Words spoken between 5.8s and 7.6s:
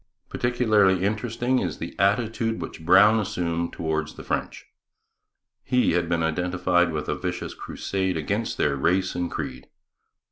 had been identified with a vicious